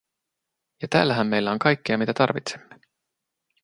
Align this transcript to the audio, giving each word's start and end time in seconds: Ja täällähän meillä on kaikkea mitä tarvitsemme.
Ja 0.81 0.87
täällähän 0.87 1.27
meillä 1.27 1.51
on 1.51 1.59
kaikkea 1.59 1.97
mitä 1.97 2.13
tarvitsemme. 2.13 2.79